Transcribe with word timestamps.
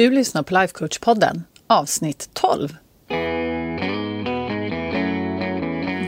Du 0.00 0.10
lyssnar 0.10 0.42
på 0.42 0.54
Lifecoach-podden, 0.54 1.42
avsnitt 1.66 2.30
12. 2.32 2.76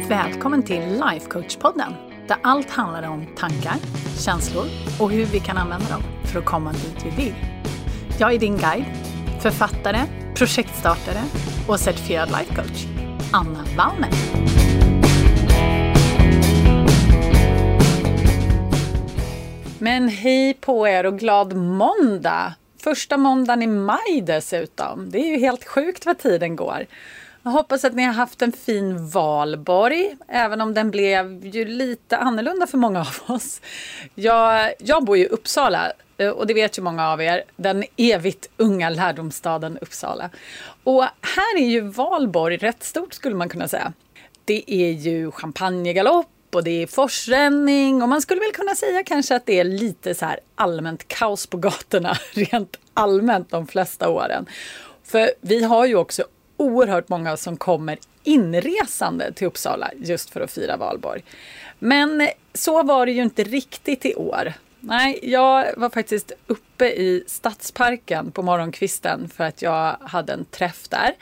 Välkommen 0.08 0.62
till 0.62 0.82
Lifecoach-podden, 0.82 1.92
där 2.28 2.36
allt 2.42 2.70
handlar 2.70 3.08
om 3.08 3.26
tankar, 3.36 3.74
känslor 4.18 4.64
och 5.00 5.10
hur 5.10 5.24
vi 5.24 5.40
kan 5.40 5.56
använda 5.56 5.88
dem 5.88 6.02
för 6.24 6.38
att 6.38 6.44
komma 6.44 6.72
dit 6.72 7.06
vi 7.06 7.24
vill. 7.24 7.34
Jag 8.18 8.34
är 8.34 8.38
din 8.38 8.56
guide, 8.56 8.84
författare, 9.40 9.98
projektstartare 10.36 11.22
och 11.68 11.80
certifierad 11.80 12.28
lifecoach, 12.28 12.86
Anna 13.32 13.64
Wallner. 13.76 14.10
Men 19.78 20.08
hej 20.08 20.54
på 20.54 20.88
er 20.88 21.06
och 21.06 21.18
glad 21.18 21.56
måndag! 21.56 22.54
Första 22.82 23.16
måndagen 23.16 23.62
i 23.62 23.66
maj 23.66 24.22
dessutom. 24.22 25.10
Det 25.10 25.18
är 25.18 25.26
ju 25.26 25.38
helt 25.38 25.64
sjukt 25.64 26.06
vad 26.06 26.18
tiden 26.18 26.56
går. 26.56 26.86
Jag 27.42 27.50
hoppas 27.50 27.84
att 27.84 27.94
ni 27.94 28.02
har 28.02 28.12
haft 28.12 28.42
en 28.42 28.52
fin 28.52 29.08
valborg, 29.08 30.16
även 30.28 30.60
om 30.60 30.74
den 30.74 30.90
blev 30.90 31.46
ju 31.46 31.64
lite 31.64 32.16
annorlunda 32.16 32.66
för 32.66 32.78
många 32.78 33.00
av 33.00 33.34
oss. 33.34 33.60
Jag, 34.14 34.72
jag 34.78 35.04
bor 35.04 35.16
ju 35.16 35.24
i 35.24 35.28
Uppsala 35.28 35.92
eh, 36.18 36.28
och 36.28 36.46
det 36.46 36.54
vet 36.54 36.78
ju 36.78 36.82
många 36.82 37.08
av 37.08 37.22
er, 37.22 37.44
den 37.56 37.84
evigt 37.96 38.48
unga 38.56 38.90
lärdomsstaden 38.90 39.78
Uppsala. 39.78 40.30
Och 40.84 41.02
här 41.02 41.56
är 41.58 41.66
ju 41.66 41.80
valborg 41.80 42.56
rätt 42.56 42.82
stort 42.82 43.14
skulle 43.14 43.34
man 43.34 43.48
kunna 43.48 43.68
säga. 43.68 43.92
Det 44.44 44.64
är 44.72 44.90
ju 44.90 45.30
champagnegalopp 45.30 46.26
och 46.54 46.64
det 46.64 46.82
är 46.82 46.86
forsränning 46.86 48.02
och 48.02 48.08
man 48.08 48.22
skulle 48.22 48.40
väl 48.40 48.52
kunna 48.52 48.74
säga 48.74 49.02
kanske 49.04 49.36
att 49.36 49.46
det 49.46 49.60
är 49.60 49.64
lite 49.64 50.14
så 50.14 50.26
här 50.26 50.40
allmänt 50.54 51.08
kaos 51.08 51.46
på 51.46 51.56
gatorna 51.56 52.16
rent 52.32 52.76
allmänt 52.94 53.50
de 53.50 53.66
flesta 53.66 54.08
åren. 54.08 54.46
För 55.04 55.30
vi 55.40 55.64
har 55.64 55.86
ju 55.86 55.96
också 55.96 56.24
oerhört 56.56 57.08
många 57.08 57.36
som 57.36 57.56
kommer 57.56 57.98
inresande 58.22 59.32
till 59.32 59.46
Uppsala 59.46 59.90
just 59.96 60.30
för 60.30 60.40
att 60.40 60.50
fira 60.50 60.76
valborg. 60.76 61.24
Men 61.78 62.28
så 62.54 62.82
var 62.82 63.06
det 63.06 63.12
ju 63.12 63.22
inte 63.22 63.44
riktigt 63.44 64.06
i 64.06 64.14
år. 64.14 64.52
Nej, 64.80 65.18
jag 65.22 65.76
var 65.76 65.90
faktiskt 65.90 66.32
uppe 66.46 66.86
i 66.86 67.24
Stadsparken 67.26 68.32
på 68.32 68.42
morgonkvisten 68.42 69.28
för 69.28 69.44
att 69.44 69.62
jag 69.62 69.96
hade 70.00 70.32
en 70.32 70.44
träff 70.44 70.88
där. 70.88 71.14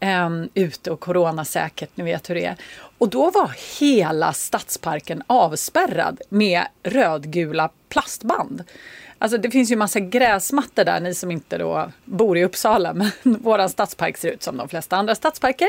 Um, 0.00 0.48
ute 0.54 0.90
och 0.90 1.00
coronasäkert, 1.00 1.90
ni 1.94 2.04
vet 2.04 2.30
hur 2.30 2.34
det 2.34 2.44
är. 2.44 2.56
Och 2.98 3.08
då 3.08 3.30
var 3.30 3.56
hela 3.80 4.32
stadsparken 4.32 5.22
avspärrad 5.26 6.20
med 6.28 6.66
rödgula 6.82 7.70
plastband. 7.88 8.64
Alltså 9.18 9.38
det 9.38 9.50
finns 9.50 9.70
ju 9.70 9.76
massa 9.76 10.00
gräsmattor 10.00 10.84
där, 10.84 11.00
ni 11.00 11.14
som 11.14 11.30
inte 11.30 11.58
då 11.58 11.90
bor 12.04 12.38
i 12.38 12.44
Uppsala, 12.44 12.92
men 12.94 13.10
våran 13.22 13.68
stadspark 13.68 14.16
ser 14.16 14.30
ut 14.30 14.42
som 14.42 14.56
de 14.56 14.68
flesta 14.68 14.96
andra 14.96 15.14
stadsparker 15.14 15.68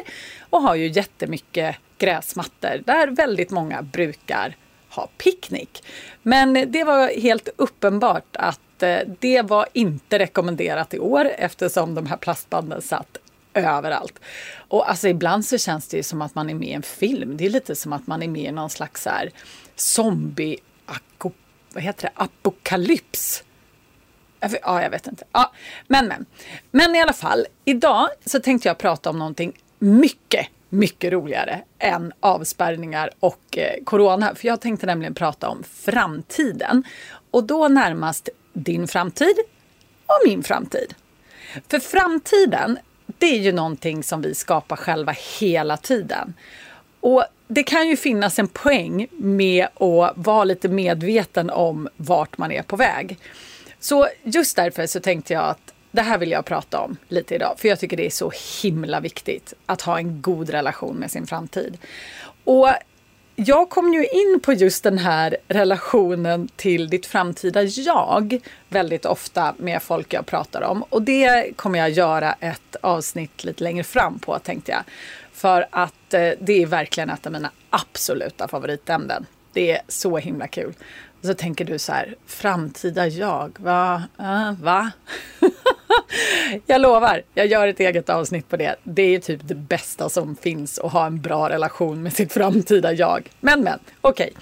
och 0.50 0.62
har 0.62 0.76
ju 0.76 0.88
jättemycket 0.88 1.76
gräsmattor 1.98 2.82
där 2.86 3.08
väldigt 3.08 3.52
många 3.52 3.82
brukar 3.82 4.56
ha 4.90 5.08
picknick. 5.18 5.84
Men 6.22 6.72
det 6.72 6.84
var 6.84 7.22
helt 7.22 7.50
uppenbart 7.56 8.36
att 8.36 8.84
eh, 8.84 9.00
det 9.20 9.42
var 9.42 9.68
inte 9.74 10.20
rekommenderat 10.20 10.94
i 10.94 11.00
år 11.00 11.32
eftersom 11.38 11.96
de 11.96 12.06
här 12.06 12.18
plastbanden 12.18 12.82
satt 12.82 13.18
överallt. 13.54 14.20
Och 14.56 14.90
alltså 14.90 15.08
ibland 15.08 15.46
så 15.46 15.58
känns 15.58 15.88
det 15.88 15.98
ju 15.98 16.04
som 16.04 16.22
att 16.22 16.36
man 16.36 16.50
är 16.50 16.54
med 16.54 16.68
i 16.68 16.74
en 16.74 16.82
film. 16.82 17.38
Det 17.38 17.46
är 17.46 17.50
lite 17.50 17.76
som 17.76 17.94
att 17.94 18.08
man 18.08 18.24
är 18.24 18.28
med 18.28 18.50
i 18.50 18.52
någon 18.52 18.70
slags 18.70 19.04
så 19.04 19.10
här 19.10 19.32
zombie 19.76 20.58
vad 21.74 21.84
heter 21.84 22.04
det, 22.04 22.24
apokalyps. 22.24 23.44
Ja, 24.40 24.82
jag 24.82 24.90
vet 24.90 25.08
inte. 25.08 25.26
Ja, 25.32 25.52
men, 25.88 26.08
men. 26.08 26.26
Men 26.72 26.96
i 26.96 27.02
alla 27.02 27.14
fall, 27.14 27.46
idag 27.66 28.10
så 28.26 28.40
tänkte 28.40 28.68
jag 28.68 28.78
prata 28.78 29.10
om 29.10 29.20
någonting 29.20 29.62
mycket, 29.80 30.48
mycket 30.70 31.14
roligare 31.14 31.62
än 31.80 32.14
avspärrningar 32.20 33.10
och 33.20 33.58
eh, 33.58 33.84
corona. 33.84 34.36
För 34.36 34.48
jag 34.48 34.62
tänkte 34.62 34.86
nämligen 34.86 35.14
prata 35.14 35.50
om 35.50 35.64
framtiden. 35.64 36.84
Och 37.32 37.44
då 37.44 37.68
närmast 37.68 38.30
din 38.54 38.88
framtid 38.88 39.36
och 40.06 40.28
min 40.28 40.44
framtid. 40.44 40.94
För 41.68 41.80
framtiden, 41.80 42.80
det 43.22 43.28
är 43.28 43.40
ju 43.40 43.52
någonting 43.52 44.04
som 44.04 44.22
vi 44.22 44.36
skapar 44.36 44.76
själva 44.76 45.16
hela 45.40 45.78
tiden. 45.78 46.34
Och 47.00 47.24
det 47.48 47.64
kan 47.64 47.88
ju 47.88 47.98
finnas 47.98 48.40
en 48.40 48.48
poäng 48.48 49.08
med 49.12 49.64
att 49.64 50.14
vara 50.16 50.44
lite 50.44 50.70
medveten 50.70 51.50
om 51.50 51.90
vart 51.98 52.38
man 52.38 52.52
är 52.52 52.62
på 52.62 52.76
väg. 52.76 53.18
Så 53.80 54.08
just 54.24 54.56
därför 54.56 54.86
så 54.88 55.00
tänkte 55.00 55.34
jag 55.34 55.44
att 55.44 55.74
det 55.92 56.02
här 56.02 56.18
vill 56.18 56.32
jag 56.32 56.46
prata 56.46 56.80
om 56.80 56.98
lite 57.08 57.36
idag. 57.36 57.56
För 57.58 57.68
jag 57.68 57.80
tycker 57.80 57.98
det 57.98 58.06
är 58.06 58.10
så 58.10 58.32
himla 58.62 59.00
viktigt 59.00 59.54
att 59.66 59.82
ha 59.82 59.98
en 59.98 60.22
god 60.22 60.50
relation 60.50 60.96
med 60.96 61.12
sin 61.12 61.28
framtid. 61.28 61.78
Och 62.44 62.70
jag 63.36 63.70
kom 63.70 63.94
ju 63.94 64.08
in 64.08 64.40
på 64.44 64.54
just 64.54 64.84
den 64.84 64.98
här 64.98 65.38
relationen 65.48 66.50
till 66.56 66.90
ditt 66.90 67.06
framtida 67.06 67.64
jag 67.64 68.42
väldigt 68.70 69.06
ofta 69.06 69.54
med 69.58 69.82
folk 69.82 70.14
jag 70.14 70.26
pratar 70.26 70.62
om. 70.62 70.84
Och 70.84 71.02
det 71.02 71.58
kommer 71.58 71.80
jag 71.80 71.90
göra 71.90 72.34
ett 72.40 72.76
avsnitt 72.82 73.44
lite 73.44 73.64
längre 73.64 73.84
fram 73.84 74.20
på 74.20 74.40
tänkte 74.40 74.72
jag. 74.72 74.84
För 75.34 75.68
att 75.70 76.14
eh, 76.14 76.30
det 76.40 76.64
är 76.64 76.66
verkligen 76.66 77.10
ett 77.10 77.26
av 77.26 77.32
mina 77.32 77.52
absoluta 77.70 78.48
favoritämnen. 78.48 79.26
Det 79.54 79.72
är 79.72 79.82
så 79.88 80.18
himla 80.18 80.48
kul. 80.48 80.74
Och 81.20 81.28
så 81.28 81.34
tänker 81.34 81.66
du 81.66 81.80
så 81.80 81.92
här, 81.92 82.16
framtida 82.28 83.08
jag, 83.08 83.58
va? 83.60 84.04
Äh, 84.20 84.52
va? 84.62 84.92
jag 86.66 86.82
lovar, 86.82 87.22
jag 87.34 87.48
gör 87.48 87.68
ett 87.68 87.80
eget 87.80 88.10
avsnitt 88.10 88.50
på 88.50 88.58
det. 88.58 88.76
Det 88.84 89.16
är 89.16 89.20
typ 89.20 89.40
det 89.44 89.56
bästa 89.56 90.10
som 90.10 90.36
finns 90.36 90.80
att 90.80 90.92
ha 90.92 91.06
en 91.06 91.22
bra 91.22 91.50
relation 91.50 92.04
med 92.04 92.14
sitt 92.14 92.34
framtida 92.34 92.94
jag. 92.94 93.30
Men 93.40 93.64
men, 93.64 93.80
okej. 94.02 94.32
Okay. 94.34 94.42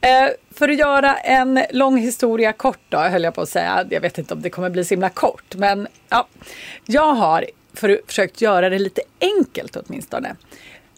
Eh, 0.00 0.30
för 0.50 0.68
att 0.68 0.78
göra 0.78 1.16
en 1.16 1.60
lång 1.70 1.98
historia 1.98 2.52
kort 2.52 2.80
då, 2.88 2.98
höll 2.98 3.24
jag 3.24 3.34
på 3.34 3.40
att 3.40 3.48
säga. 3.48 3.86
Jag 3.90 4.00
vet 4.00 4.18
inte 4.18 4.34
om 4.34 4.42
det 4.42 4.50
kommer 4.50 4.70
bli 4.70 4.84
så 4.84 4.94
himla 4.94 5.10
kort, 5.10 5.54
men 5.54 5.88
ja. 6.08 6.28
Jag 6.84 7.14
har 7.14 7.46
för, 7.74 8.00
försökt 8.06 8.40
göra 8.40 8.68
det 8.68 8.78
lite 8.78 9.02
enkelt 9.20 9.76
åtminstone, 9.76 10.36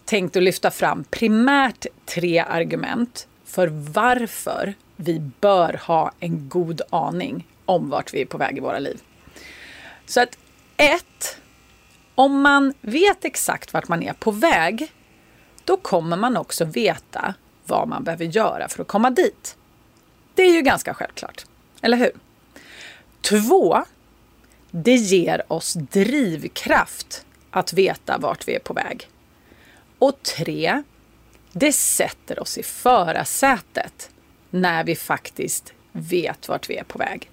tänkt 0.05 0.37
att 0.37 0.43
lyfta 0.43 0.71
fram 0.71 1.05
primärt 1.05 1.87
tre 2.05 2.39
argument 2.39 3.29
för 3.45 3.67
varför 3.93 4.75
vi 4.97 5.19
bör 5.41 5.81
ha 5.83 6.13
en 6.21 6.49
god 6.49 6.81
aning 6.91 7.47
om 7.65 7.91
vart 7.91 8.15
vi 8.15 8.21
är 8.21 8.27
på 8.27 8.39
väg 8.39 8.57
i 8.57 8.61
våra 8.61 8.79
liv. 8.79 9.01
Så 10.11 10.21
att 10.21 10.39
ett, 10.77 11.41
om 12.15 12.41
man 12.41 12.75
vet 12.81 13.25
exakt 13.25 13.73
vart 13.73 13.89
man 13.89 14.03
är 14.03 14.13
på 14.13 14.31
väg, 14.31 14.93
då 15.65 15.77
kommer 15.77 16.17
man 16.17 16.37
också 16.37 16.65
veta 16.65 17.35
vad 17.67 17.89
man 17.89 18.05
behöver 18.05 18.25
göra 18.25 18.69
för 18.69 18.83
att 18.83 18.89
komma 18.89 19.11
dit. 19.11 19.57
Det 20.35 20.43
är 20.43 20.53
ju 20.53 20.63
ganska 20.63 20.95
självklart, 20.95 21.47
eller 21.83 21.97
hur? 21.97 22.11
Två, 23.21 23.85
det 24.71 24.95
ger 24.95 25.53
oss 25.53 25.75
drivkraft 25.75 27.27
att 27.51 27.73
veta 27.73 28.19
vart 28.19 28.49
vi 28.49 28.55
är 28.55 28.61
på 28.61 28.75
väg. 28.75 29.09
Och 29.99 30.23
tre, 30.23 30.83
det 31.53 31.73
sätter 31.73 32.41
oss 32.41 32.59
i 32.59 32.63
förarsätet 32.63 34.11
när 34.51 34.85
vi 34.85 34.97
faktiskt 34.97 35.73
vet 35.93 36.49
vart 36.49 36.71
vi 36.71 36.77
är 36.77 36.85
på 36.85 36.99
väg. 36.99 37.31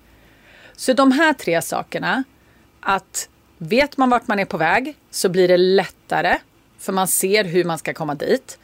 Så 0.75 0.93
de 0.93 1.11
här 1.11 1.33
tre 1.33 1.61
sakerna, 1.61 2.23
att 2.87 3.29
vet 3.57 3.97
man 3.97 4.09
vart 4.09 4.27
man 4.27 4.39
är 4.39 4.45
på 4.45 4.57
väg 4.57 4.95
så 5.11 5.29
blir 5.29 5.47
det 5.47 5.57
lättare 5.57 6.37
för 6.77 6.93
man 6.93 7.07
ser 7.07 7.43
hur 7.43 7.63
man 7.63 7.77
ska 7.77 7.93
komma 7.93 8.15
dit. 8.15 8.59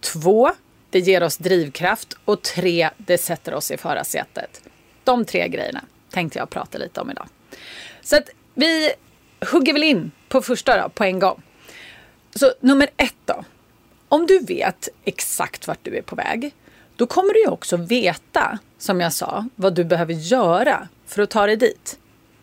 Två, 0.00 0.50
det 0.90 0.98
ger 0.98 1.22
oss 1.22 1.36
drivkraft 1.36 2.16
och 2.24 2.42
tre, 2.42 2.90
det 2.96 3.18
sätter 3.18 3.54
oss 3.54 3.70
i 3.70 3.76
förarsätet. 3.76 4.62
De 5.04 5.24
tre 5.24 5.48
grejerna 5.48 5.84
tänkte 6.10 6.38
jag 6.38 6.50
prata 6.50 6.78
lite 6.78 7.00
om 7.00 7.10
idag. 7.10 7.28
Så 8.02 8.16
att 8.16 8.30
vi 8.54 8.92
hugger 9.52 9.72
väl 9.72 9.82
in 9.82 10.10
på 10.28 10.42
första 10.42 10.82
då, 10.82 10.88
på 10.88 11.04
en 11.04 11.18
gång. 11.18 11.42
Så 12.34 12.52
nummer 12.60 12.88
ett 12.96 13.16
då. 13.24 13.44
Om 14.08 14.26
du 14.26 14.38
vet 14.38 14.88
exakt 15.04 15.66
vart 15.66 15.78
du 15.82 15.96
är 15.96 16.02
på 16.02 16.16
väg, 16.16 16.54
då 16.96 17.06
kommer 17.06 17.34
du 17.34 17.40
ju 17.40 17.48
också 17.48 17.76
veta, 17.76 18.58
som 18.78 19.00
jag 19.00 19.12
sa, 19.12 19.48
vad 19.54 19.74
du 19.74 19.84
behöver 19.84 20.14
göra 20.14 20.88
för 21.06 21.22
att 21.22 21.30
ta 21.30 21.46
dig 21.46 21.56
dit. 21.56 21.98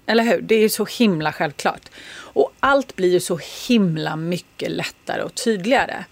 Eller 0.06 0.24
hur? 0.24 0.42
Det 0.42 0.56
är 0.56 0.60
ju 0.60 0.70
så 0.70 0.86
himla 0.86 1.34
självklart. 1.34 1.90
Och 2.18 2.54
allt 2.60 2.96
blir 2.96 3.12
ju 3.12 3.20
så 3.20 3.40
himla 3.68 4.16
mycket 4.16 4.72
lättare 4.72 5.22
och 5.22 5.36
tydligare. 5.36 6.06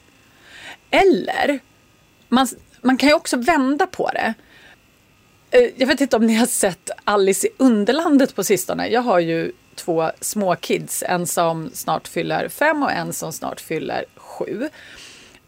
Eller, 0.89 1.59
man, 2.29 2.47
man 2.81 2.97
kan 2.97 3.09
ju 3.09 3.15
också 3.15 3.37
vända 3.37 3.87
på 3.87 4.09
det. 4.13 4.33
Eh, 5.51 5.69
jag 5.75 5.87
vet 5.87 6.01
inte 6.01 6.15
om 6.15 6.25
ni 6.25 6.35
har 6.35 6.45
sett 6.45 6.89
Alice 7.03 7.47
i 7.47 7.49
Underlandet 7.57 8.35
på 8.35 8.43
sistone. 8.43 8.87
Jag 8.87 9.01
har 9.01 9.19
ju 9.19 9.51
två 9.75 10.11
små 10.21 10.55
kids. 10.55 11.03
En 11.07 11.27
som 11.27 11.69
snart 11.73 12.07
fyller 12.07 12.49
fem 12.49 12.83
och 12.83 12.91
en 12.91 13.13
som 13.13 13.33
snart 13.33 13.61
fyller 13.61 14.05
sju. 14.15 14.69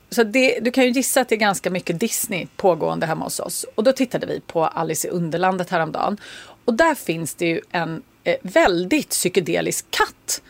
Så 0.09 0.23
det, 0.23 0.59
du 0.61 0.71
kan 0.71 0.83
ju 0.83 0.89
gissa 0.89 1.21
att 1.21 1.29
det 1.29 1.35
är 1.35 1.39
ganska 1.39 1.69
mycket 1.69 1.99
Disney 1.99 2.47
pågående 2.55 3.05
hemma 3.05 3.25
hos 3.25 3.39
oss. 3.39 3.65
Och 3.75 3.83
då 3.83 3.91
tittade 3.91 4.27
vi 4.27 4.39
på 4.39 4.65
Alice 4.65 5.07
i 5.07 5.11
Underlandet 5.11 5.69
häromdagen. 5.69 6.17
Och 6.65 6.73
där 6.73 6.95
finns 6.95 7.35
det 7.35 7.45
ju 7.45 7.61
en 7.71 8.03
eh, 8.25 8.35
väldigt 8.41 9.09
psykedelisk 9.09 9.85
katt 9.89 10.41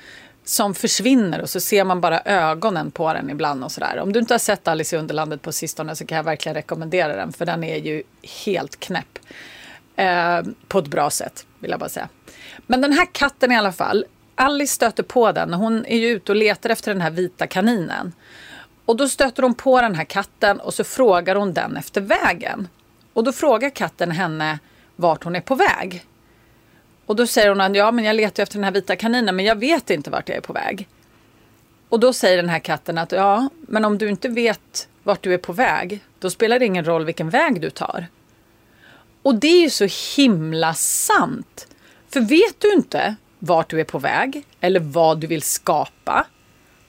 som 0.43 0.73
försvinner 0.73 1.41
och 1.41 1.49
så 1.49 1.59
ser 1.59 1.83
man 1.83 2.01
bara 2.01 2.21
ögonen 2.21 2.91
på 2.91 3.13
den 3.13 3.29
ibland 3.29 3.63
och 3.63 3.71
sådär. 3.71 3.99
Om 3.99 4.13
du 4.13 4.19
inte 4.19 4.33
har 4.33 4.39
sett 4.39 4.67
Alice 4.67 4.95
i 4.95 4.99
Underlandet 4.99 5.41
på 5.41 5.51
sistone 5.51 5.95
så 5.95 6.05
kan 6.05 6.15
jag 6.15 6.23
verkligen 6.23 6.55
rekommendera 6.55 7.15
den 7.15 7.33
för 7.33 7.45
den 7.45 7.63
är 7.63 7.77
ju 7.77 8.03
helt 8.45 8.79
knäpp. 8.79 9.19
Eh, 9.95 10.41
på 10.67 10.79
ett 10.79 10.87
bra 10.87 11.09
sätt 11.09 11.45
vill 11.59 11.71
jag 11.71 11.79
bara 11.79 11.89
säga. 11.89 12.09
Men 12.67 12.81
den 12.81 12.93
här 12.93 13.07
katten 13.11 13.51
i 13.51 13.57
alla 13.57 13.71
fall, 13.71 14.05
Alice 14.35 14.73
stöter 14.73 15.03
på 15.03 15.31
den. 15.31 15.53
Hon 15.53 15.85
är 15.85 15.97
ju 15.97 16.07
ute 16.07 16.31
och 16.31 16.35
letar 16.35 16.69
efter 16.69 16.93
den 16.93 17.01
här 17.01 17.11
vita 17.11 17.47
kaninen. 17.47 18.13
Och 18.85 18.97
då 18.97 19.09
stöter 19.09 19.43
hon 19.43 19.53
på 19.53 19.81
den 19.81 19.95
här 19.95 20.03
katten 20.03 20.59
och 20.59 20.73
så 20.73 20.83
frågar 20.83 21.35
hon 21.35 21.53
den 21.53 21.77
efter 21.77 22.01
vägen. 22.01 22.67
Och 23.13 23.23
då 23.23 23.31
frågar 23.31 23.69
katten 23.69 24.11
henne 24.11 24.59
vart 24.95 25.23
hon 25.23 25.35
är 25.35 25.41
på 25.41 25.55
väg. 25.55 26.05
Och 27.05 27.15
då 27.15 27.27
säger 27.27 27.49
hon 27.49 27.61
att 27.61 27.75
ja, 27.75 27.91
men 27.91 28.05
jag 28.05 28.15
letar 28.15 28.43
efter 28.43 28.55
den 28.55 28.63
här 28.63 28.71
vita 28.71 28.95
kaninen 28.95 29.35
men 29.35 29.45
jag 29.45 29.55
vet 29.55 29.89
inte 29.89 30.09
vart 30.09 30.29
jag 30.29 30.37
är 30.37 30.41
på 30.41 30.53
väg. 30.53 30.87
Och 31.89 31.99
då 31.99 32.13
säger 32.13 32.37
den 32.37 32.49
här 32.49 32.59
katten 32.59 32.97
att 32.97 33.11
ja, 33.11 33.49
men 33.61 33.85
om 33.85 33.97
du 33.97 34.09
inte 34.09 34.29
vet 34.29 34.87
vart 35.03 35.23
du 35.23 35.33
är 35.33 35.37
på 35.37 35.53
väg, 35.53 35.99
då 36.19 36.29
spelar 36.29 36.59
det 36.59 36.65
ingen 36.65 36.85
roll 36.85 37.05
vilken 37.05 37.29
väg 37.29 37.61
du 37.61 37.69
tar. 37.69 38.07
Och 39.21 39.35
det 39.35 39.47
är 39.47 39.61
ju 39.61 39.69
så 39.69 39.87
himla 40.15 40.73
sant. 40.73 41.67
För 42.09 42.21
vet 42.21 42.59
du 42.59 42.73
inte 42.73 43.15
vart 43.39 43.69
du 43.69 43.79
är 43.79 43.83
på 43.83 43.99
väg 43.99 44.45
eller 44.61 44.79
vad 44.79 45.19
du 45.19 45.27
vill 45.27 45.41
skapa, 45.41 46.25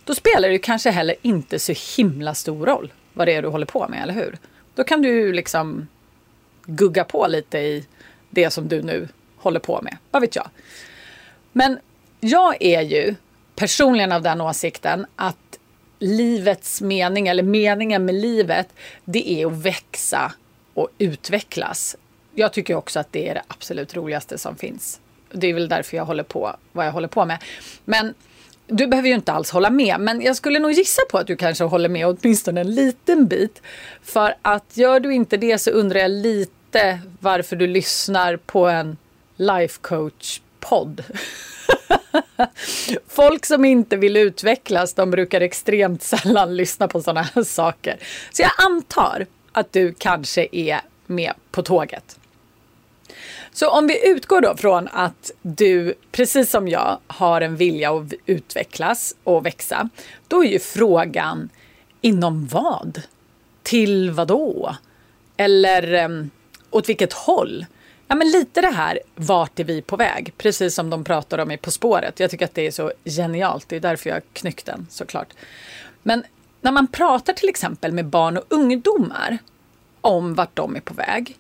då 0.05 0.15
spelar 0.15 0.49
det 0.49 0.59
kanske 0.59 0.91
heller 0.91 1.17
inte 1.23 1.59
så 1.59 1.75
himla 1.97 2.35
stor 2.35 2.67
roll 2.67 2.93
vad 3.13 3.29
det 3.29 3.33
är 3.33 3.43
du 3.43 3.49
håller 3.49 3.67
på 3.67 3.89
med, 3.89 4.03
eller 4.03 4.15
hur? 4.15 4.39
Då 4.75 4.85
kan 4.85 5.03
du 5.03 5.33
liksom 5.33 5.89
gugga 6.67 7.05
på 7.05 7.27
lite 7.27 7.59
i 7.59 7.87
det 8.31 8.51
som 8.51 8.69
du 8.69 8.83
nu 8.83 9.09
håller 9.37 9.61
på 9.61 9.83
med. 9.83 9.97
Vad 10.11 10.23
vet 10.23 10.37
jag? 10.37 10.49
Men 11.53 11.79
jag 12.21 12.57
är 12.61 12.81
ju 12.81 13.15
personligen 13.55 14.13
av 14.13 14.23
den 14.23 14.41
åsikten 14.41 15.07
att 15.17 15.59
livets 15.99 16.81
mening, 16.81 17.29
eller 17.29 17.43
meningen 17.43 18.05
med 18.05 18.15
livet, 18.15 18.69
det 19.05 19.31
är 19.31 19.47
att 19.47 19.53
växa 19.53 20.33
och 20.75 20.89
utvecklas. 20.99 21.97
Jag 22.35 22.53
tycker 22.53 22.75
också 22.75 23.01
att 23.01 23.13
det 23.13 23.29
är 23.29 23.35
det 23.35 23.43
absolut 23.49 23.97
roligaste 23.97 24.39
som 24.39 24.57
finns. 24.57 25.01
Det 25.33 25.47
är 25.47 25.55
väl 25.55 25.69
därför 25.69 25.97
jag 25.97 26.05
håller 26.05 26.23
på 26.23 26.57
vad 26.73 26.87
jag 26.87 26.93
håller 26.93 27.09
på 27.09 27.25
med. 27.25 27.39
Men 27.85 28.15
du 28.67 28.87
behöver 28.87 29.09
ju 29.09 29.15
inte 29.15 29.33
alls 29.33 29.51
hålla 29.51 29.71
med, 29.71 30.01
men 30.01 30.21
jag 30.21 30.37
skulle 30.37 30.59
nog 30.59 30.73
gissa 30.73 31.03
på 31.11 31.19
att 31.19 31.27
du 31.27 31.37
kanske 31.37 31.65
håller 31.65 31.89
med 31.89 32.07
åtminstone 32.07 32.61
en 32.61 32.75
liten 32.75 33.27
bit. 33.27 33.63
För 34.03 34.35
att 34.43 34.77
gör 34.77 35.01
du 35.01 35.15
inte 35.15 35.37
det 35.37 35.59
så 35.59 35.71
undrar 35.71 36.01
jag 36.01 36.11
lite 36.11 37.01
varför 37.21 37.57
du 37.57 37.67
lyssnar 37.67 38.37
på 38.37 38.69
en 38.69 38.97
life 39.37 39.79
coach 39.81 40.41
podd. 40.61 41.05
Folk 43.09 43.47
som 43.47 43.65
inte 43.65 43.97
vill 43.97 44.17
utvecklas, 44.17 44.95
de 44.95 45.11
brukar 45.11 45.41
extremt 45.41 46.03
sällan 46.03 46.57
lyssna 46.57 46.89
på 46.89 47.03
sådana 47.03 47.23
här 47.23 47.43
saker. 47.43 47.97
Så 48.33 48.43
jag 48.43 48.51
antar 48.67 49.27
att 49.53 49.73
du 49.73 49.95
kanske 49.99 50.49
är 50.53 50.81
med 51.07 51.33
på 51.51 51.63
tåget. 51.63 52.19
Så 53.53 53.71
om 53.71 53.87
vi 53.87 54.09
utgår 54.09 54.41
då 54.41 54.57
från 54.57 54.89
att 54.93 55.31
du, 55.43 55.95
precis 56.13 56.51
som 56.51 56.69
jag, 56.69 56.99
har 57.07 57.41
en 57.41 57.57
vilja 57.57 57.93
att 57.93 58.13
utvecklas 58.27 59.17
och 59.25 59.47
växa. 59.47 59.89
Då 60.29 60.45
är 60.45 60.49
ju 60.49 60.59
frågan, 60.59 61.49
inom 62.01 62.47
vad? 62.47 63.03
Till 63.63 64.11
vad 64.11 64.29
då? 64.29 64.77
Eller 65.37 66.05
um, 66.05 66.31
åt 66.71 66.89
vilket 66.89 67.13
håll? 67.13 67.67
Ja, 68.09 68.15
men 68.15 68.31
lite 68.31 68.61
det 68.61 68.71
här, 68.71 68.99
vart 69.15 69.61
är 69.61 69.65
vi 69.65 69.83
på 69.83 69.97
väg? 69.97 70.33
Precis 70.37 70.75
som 70.75 70.91
de 70.91 71.05
pratar 71.05 71.39
om 71.39 71.51
i 71.51 71.57
På 71.57 71.71
spåret. 71.71 72.21
Jag 72.21 72.31
tycker 72.31 72.45
att 72.45 72.55
det 72.55 72.67
är 72.67 72.71
så 72.71 72.93
genialt. 73.05 73.69
Det 73.69 73.77
är 73.77 73.81
därför 73.81 74.11
jag 74.11 74.23
knyckt 74.33 74.67
den 74.67 74.87
såklart. 74.91 75.29
Men 76.03 76.25
när 76.61 76.73
man 76.73 76.87
pratar 76.87 77.33
till 77.33 77.49
exempel 77.49 77.93
med 77.93 78.07
barn 78.07 78.37
och 78.37 78.45
ungdomar 78.49 79.39
om 80.01 80.35
vart 80.35 80.57
de 80.57 80.77
är 80.77 80.81
på 80.81 80.95
väg 80.95 81.37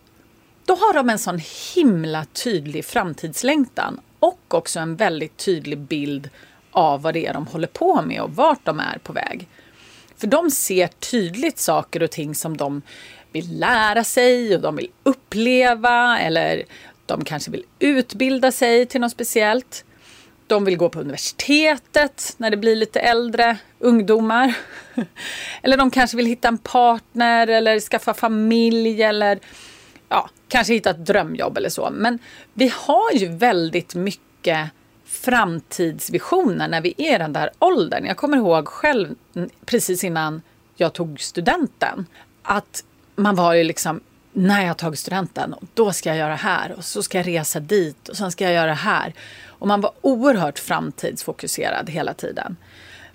då 0.66 0.74
har 0.74 0.94
de 0.94 1.10
en 1.10 1.18
sån 1.18 1.40
himla 1.74 2.24
tydlig 2.24 2.84
framtidslängtan 2.84 4.00
och 4.18 4.54
också 4.54 4.80
en 4.80 4.96
väldigt 4.96 5.36
tydlig 5.36 5.78
bild 5.78 6.30
av 6.70 7.02
vad 7.02 7.14
det 7.14 7.26
är 7.26 7.34
de 7.34 7.46
håller 7.46 7.66
på 7.66 8.02
med 8.02 8.20
och 8.20 8.36
vart 8.36 8.64
de 8.64 8.80
är 8.80 8.98
på 8.98 9.12
väg. 9.12 9.48
För 10.16 10.26
de 10.26 10.50
ser 10.50 10.86
tydligt 10.86 11.58
saker 11.58 12.02
och 12.02 12.10
ting 12.10 12.34
som 12.34 12.56
de 12.56 12.82
vill 13.36 13.58
lära 13.58 14.04
sig 14.04 14.54
och 14.54 14.60
de 14.60 14.76
vill 14.76 14.88
uppleva 15.02 16.18
eller 16.18 16.64
de 17.06 17.24
kanske 17.24 17.50
vill 17.50 17.64
utbilda 17.78 18.52
sig 18.52 18.86
till 18.86 19.00
något 19.00 19.12
speciellt. 19.12 19.84
De 20.46 20.64
vill 20.64 20.76
gå 20.76 20.88
på 20.88 21.00
universitetet 21.00 22.34
när 22.36 22.50
det 22.50 22.56
blir 22.56 22.76
lite 22.76 23.00
äldre 23.00 23.56
ungdomar. 23.78 24.56
Eller 25.62 25.76
de 25.76 25.90
kanske 25.90 26.16
vill 26.16 26.26
hitta 26.26 26.48
en 26.48 26.58
partner 26.58 27.46
eller 27.46 27.80
skaffa 27.80 28.14
familj 28.14 29.02
eller 29.02 29.38
ja, 30.08 30.30
kanske 30.48 30.72
hitta 30.72 30.90
ett 30.90 31.06
drömjobb 31.06 31.56
eller 31.56 31.68
så. 31.68 31.90
Men 31.92 32.18
vi 32.54 32.72
har 32.74 33.12
ju 33.12 33.28
väldigt 33.28 33.94
mycket 33.94 34.70
framtidsvisioner 35.06 36.68
när 36.68 36.80
vi 36.80 36.94
är 36.98 37.14
i 37.14 37.18
den 37.18 37.32
där 37.32 37.50
åldern. 37.58 38.04
Jag 38.04 38.16
kommer 38.16 38.36
ihåg 38.36 38.68
själv 38.68 39.14
precis 39.64 40.04
innan 40.04 40.42
jag 40.76 40.92
tog 40.92 41.20
studenten 41.20 42.06
att 42.42 42.84
man 43.16 43.34
var 43.34 43.54
ju 43.54 43.64
liksom 43.64 44.00
när 44.32 44.66
jag 44.66 44.78
tagit 44.78 44.98
studenten, 44.98 45.54
då 45.74 45.92
ska 45.92 46.08
jag 46.08 46.18
göra 46.18 46.30
det 46.30 46.36
här 46.36 46.72
och 46.72 46.84
så 46.84 47.02
ska 47.02 47.18
jag 47.18 47.26
resa 47.26 47.60
dit 47.60 48.08
och 48.08 48.16
sen 48.16 48.32
ska 48.32 48.44
jag 48.44 48.52
göra 48.52 48.66
det 48.66 48.72
här. 48.72 49.14
Och 49.46 49.68
man 49.68 49.80
var 49.80 49.92
oerhört 50.00 50.58
framtidsfokuserad 50.58 51.90
hela 51.90 52.14
tiden. 52.14 52.56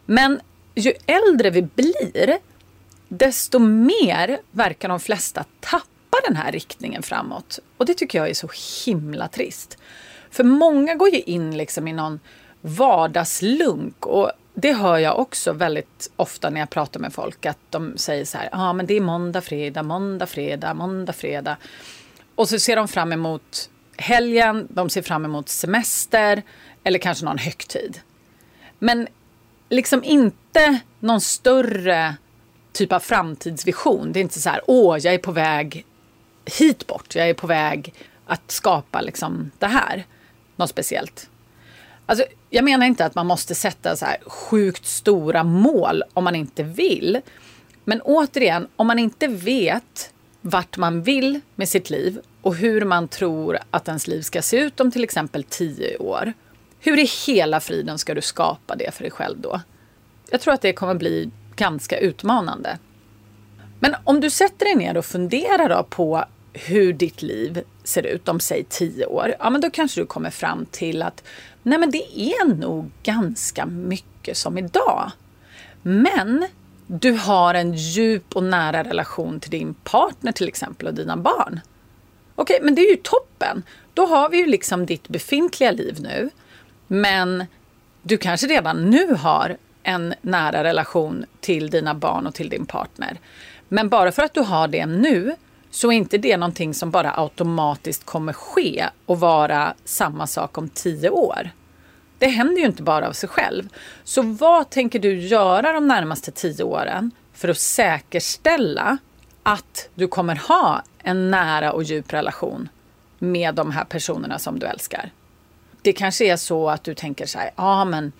Men 0.06 0.39
ju 0.75 0.94
äldre 1.06 1.50
vi 1.50 1.62
blir, 1.62 2.38
desto 3.07 3.59
mer 3.59 4.39
verkar 4.51 4.89
de 4.89 5.00
flesta 5.00 5.45
tappa 5.59 6.18
den 6.27 6.36
här 6.36 6.51
riktningen 6.51 7.03
framåt. 7.03 7.59
Och 7.77 7.86
det 7.86 7.94
tycker 7.94 8.19
jag 8.19 8.30
är 8.30 8.33
så 8.33 8.50
himla 8.86 9.27
trist. 9.27 9.77
För 10.31 10.44
många 10.44 10.95
går 10.95 11.09
ju 11.09 11.19
in 11.19 11.57
liksom 11.57 11.88
i 11.88 11.94
någon 11.94 12.19
vardagslunk 12.62 14.06
och 14.06 14.31
det 14.53 14.74
hör 14.74 14.98
jag 14.98 15.19
också 15.19 15.53
väldigt 15.53 16.12
ofta 16.15 16.50
när 16.50 16.59
jag 16.59 16.69
pratar 16.69 17.00
med 17.00 17.13
folk 17.13 17.45
att 17.45 17.57
de 17.69 17.98
säger 17.98 18.25
så 18.25 18.38
här, 18.38 18.50
ja 18.51 18.69
ah, 18.69 18.74
men 18.74 18.86
det 18.86 18.94
är 18.94 19.01
måndag, 19.01 19.42
fredag, 19.42 19.83
måndag, 19.83 20.25
fredag, 20.25 20.74
måndag, 20.74 21.13
fredag. 21.13 21.57
Och 22.36 22.50
så 22.50 22.59
ser 22.59 22.75
de 22.75 22.88
fram 22.88 23.13
emot 23.13 23.69
helgen, 23.98 24.68
de 24.69 24.89
ser 24.89 25.01
fram 25.01 25.25
emot 25.25 25.50
semester 25.50 26.42
eller 26.83 27.00
kanske 27.00 27.25
någon 27.25 27.38
högtid. 27.38 28.00
Men 28.80 29.07
liksom 29.70 30.03
inte 30.03 30.79
någon 31.00 31.22
större 31.22 32.15
typ 32.74 32.91
av 32.91 33.00
framtidsvision. 33.00 34.12
Det 34.12 34.20
är 34.20 34.22
inte 34.22 34.41
så 34.41 34.50
här, 34.50 34.62
åh, 34.67 34.98
jag 34.98 35.13
är 35.13 35.17
på 35.17 35.31
väg 35.31 35.86
hit 36.60 36.88
bort. 36.88 37.15
Jag 37.15 37.29
är 37.29 37.34
på 37.34 37.48
väg 37.48 37.93
att 38.25 38.51
skapa 38.51 39.01
liksom 39.01 39.51
det 39.60 39.67
här. 39.67 40.05
Något 40.55 40.70
speciellt. 40.70 41.29
Alltså, 42.05 42.25
jag 42.50 42.63
menar 42.63 42.86
inte 42.86 43.05
att 43.05 43.15
man 43.15 43.27
måste 43.27 43.55
sätta 43.55 43.96
så 43.96 44.05
här 44.05 44.17
sjukt 44.25 44.86
stora 44.86 45.43
mål 45.43 46.03
om 46.13 46.24
man 46.24 46.36
inte 46.36 46.63
vill. 46.63 47.22
Men 47.86 48.01
återigen, 48.01 48.67
om 48.75 48.88
man 48.88 49.00
inte 49.00 49.27
vet 49.27 50.13
vart 50.41 50.77
man 50.77 51.01
vill 51.01 51.39
med 51.55 51.70
sitt 51.70 51.89
liv 51.89 52.20
och 52.41 52.55
hur 52.55 52.86
man 52.86 53.08
tror 53.08 53.60
att 53.72 53.88
ens 53.88 54.08
liv 54.08 54.22
ska 54.22 54.41
se 54.41 54.58
ut 54.58 54.79
om 54.79 54.91
till 54.91 55.03
exempel 55.03 55.43
tio 55.43 55.98
år. 55.98 56.34
Hur 56.79 57.00
i 57.00 57.10
hela 57.27 57.60
friden 57.60 57.98
ska 57.98 58.13
du 58.13 58.22
skapa 58.22 58.75
det 58.75 58.93
för 58.93 59.03
dig 59.03 59.12
själv 59.12 59.39
då? 59.39 59.62
Jag 60.29 60.41
tror 60.41 60.53
att 60.53 60.62
det 60.62 60.74
kommer 60.74 60.96
bli 60.96 61.29
ganska 61.55 62.00
utmanande. 62.00 62.77
Men 63.79 63.96
om 64.03 64.20
du 64.22 64.29
sätter 64.29 64.65
dig 64.65 64.75
ner 64.75 64.98
och 64.98 65.05
funderar 65.05 65.70
då 65.70 65.84
på 65.89 66.25
hur 66.53 66.93
ditt 66.93 67.22
liv 67.22 67.63
ser 67.84 68.05
ut 68.05 68.29
om 68.29 68.39
säg 68.39 68.63
tio 68.63 69.05
år, 69.05 69.34
ja 69.39 69.50
men 69.50 69.62
då 69.62 69.70
kanske 69.70 70.01
du 70.01 70.05
kommer 70.05 70.29
fram 70.29 70.65
till 70.65 71.01
att 71.01 71.24
nej 71.63 71.79
men 71.79 71.91
det 71.91 72.20
är 72.20 72.55
nog 72.55 72.91
ganska 73.03 73.65
mycket 73.65 74.38
som 74.38 74.58
idag. 74.58 75.12
Men 75.81 76.48
du 76.88 77.12
har 77.12 77.53
en 77.53 77.74
djup 77.74 78.36
och 78.36 78.43
nära 78.43 78.84
relation 78.84 79.39
till 79.39 79.51
din 79.51 79.74
partner 79.74 80.31
till 80.31 80.48
exempel 80.48 80.88
och 80.88 80.93
dina 80.93 81.17
barn. 81.17 81.60
Okej, 82.36 82.60
men 82.62 82.75
det 82.75 82.81
är 82.81 82.89
ju 82.89 82.98
toppen. 83.03 83.63
Då 83.93 84.05
har 84.05 84.29
vi 84.29 84.38
ju 84.38 84.46
liksom 84.46 84.86
ditt 84.86 85.08
befintliga 85.08 85.72
liv 85.72 85.98
nu. 86.01 86.29
Men 86.88 87.46
du 88.01 88.17
kanske 88.17 88.48
redan 88.48 88.89
nu 88.89 89.13
har 89.13 89.58
en 89.84 90.13
nära 90.22 90.63
relation 90.63 91.25
till 91.39 91.70
dina 91.70 91.93
barn 91.93 92.27
och 92.27 92.34
till 92.34 92.50
din 92.50 92.65
partner. 92.65 93.20
Men 93.67 93.89
bara 93.89 94.12
för 94.12 94.24
att 94.24 94.34
du 94.34 94.41
har 94.41 94.67
det 94.67 94.86
nu 94.86 95.36
så 95.72 95.92
är 95.92 95.96
inte 95.96 96.18
det 96.18 96.38
någonting 96.38 96.74
som 96.74 96.92
bara 96.92 97.13
automatiskt 97.18 98.06
kommer 98.06 98.34
ske 98.34 98.86
och 99.06 99.20
vara 99.20 99.74
samma 99.86 100.28
sak 100.28 100.58
om 100.58 100.70
tio 100.70 101.10
år. 101.10 101.50
Det 102.18 102.28
händer 102.28 102.62
ju 102.62 102.66
inte 102.66 102.84
bara 102.84 103.08
av 103.08 103.13
sig 103.13 103.30
själv. 103.30 103.70
Så 104.04 104.22
vad 104.22 104.70
tänker 104.70 105.00
du 105.00 105.20
göra 105.20 105.74
de 105.74 105.88
närmaste 105.88 106.32
tio 106.32 106.63
åren 106.63 107.12
för 107.34 107.50
att 107.50 107.60
säkerställa 107.60 108.98
att 109.44 109.90
du 109.96 110.08
kommer 110.08 110.36
ha 110.36 110.84
en 111.04 111.32
nära 111.32 111.72
och 111.72 111.84
djup 111.84 112.13
relation 112.13 112.70
med 113.20 113.56
de 113.56 113.72
här 113.72 113.84
personerna 113.84 114.40
som 114.40 114.60
du 114.60 114.66
älskar? 114.66 115.12
det 115.82 115.94
kanske 115.94 116.25
är 116.25 116.38
så 116.38 116.70
att 116.70 116.84
du 116.84 116.94
tänker 116.94 117.25
så 117.25 117.40
här, 117.40 117.51
ja 117.56 117.86
men 117.86 118.12